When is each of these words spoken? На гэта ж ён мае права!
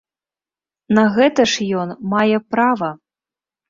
На 0.99 1.05
гэта 1.19 1.47
ж 1.53 1.69
ён 1.85 1.95
мае 2.17 2.37
права! 2.57 2.95